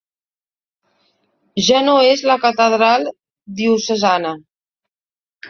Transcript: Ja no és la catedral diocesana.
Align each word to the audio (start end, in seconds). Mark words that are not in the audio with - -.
Ja 1.67 1.81
no 1.89 1.93
és 2.13 2.23
la 2.31 2.39
catedral 2.47 3.07
diocesana. 3.61 4.35